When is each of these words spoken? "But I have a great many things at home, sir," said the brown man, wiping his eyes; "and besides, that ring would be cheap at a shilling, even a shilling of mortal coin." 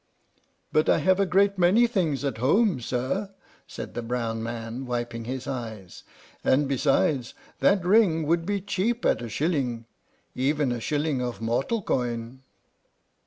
"But 0.71 0.89
I 0.89 0.97
have 0.97 1.19
a 1.19 1.27
great 1.27 1.59
many 1.59 1.85
things 1.85 2.25
at 2.25 2.39
home, 2.39 2.79
sir," 2.81 3.31
said 3.67 3.93
the 3.93 4.01
brown 4.01 4.41
man, 4.41 4.87
wiping 4.87 5.25
his 5.25 5.45
eyes; 5.45 6.01
"and 6.43 6.67
besides, 6.67 7.35
that 7.59 7.85
ring 7.85 8.23
would 8.25 8.43
be 8.43 8.61
cheap 8.61 9.05
at 9.05 9.21
a 9.21 9.29
shilling, 9.29 9.85
even 10.33 10.71
a 10.71 10.79
shilling 10.81 11.21
of 11.21 11.39
mortal 11.39 11.83
coin." 11.83 12.41